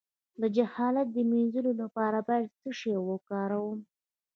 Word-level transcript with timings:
د 0.41 0.43
جهالت 0.55 1.07
د 1.13 1.17
مینځلو 1.29 1.71
لپاره 1.81 2.17
باید 2.27 2.49
څه 2.59 2.69
شی 2.79 2.93
وکاروم؟ 3.09 3.79